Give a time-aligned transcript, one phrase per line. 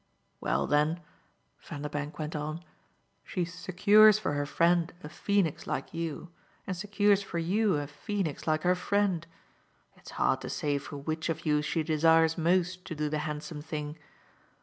[0.39, 0.99] "Well then,"
[1.61, 2.65] Vanderbank went on,
[3.23, 6.31] "she secures for her friend a phoenix like you,
[6.65, 9.27] and secures for you a phoenix like her friend.
[9.95, 13.61] It's hard to say for which of you she desires most to do the handsome
[13.61, 13.95] thing.